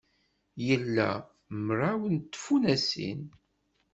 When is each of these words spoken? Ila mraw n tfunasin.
Ila 0.73 1.09
mraw 1.65 2.01
n 2.13 2.15
tfunasin. 2.33 3.21